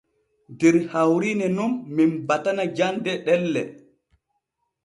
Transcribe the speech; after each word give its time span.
Der 0.61 0.77
hawrine 0.93 1.47
nun 1.57 1.71
men 1.95 2.11
batana 2.27 2.65
jande 2.77 3.11
ɗelle. 3.25 3.61